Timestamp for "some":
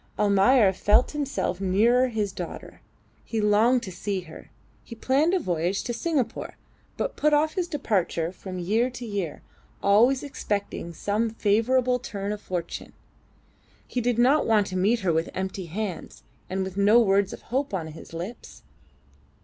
10.91-11.29